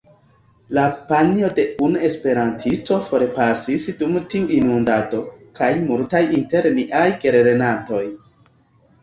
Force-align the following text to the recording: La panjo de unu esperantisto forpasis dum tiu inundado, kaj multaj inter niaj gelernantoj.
La 0.75 0.83
panjo 1.09 1.49
de 1.59 1.65
unu 1.87 2.01
esperantisto 2.07 2.97
forpasis 3.09 3.85
dum 4.01 4.17
tiu 4.35 4.49
inundado, 4.57 5.21
kaj 5.61 5.71
multaj 5.91 6.25
inter 6.41 6.69
niaj 6.81 7.05
gelernantoj. 7.29 8.03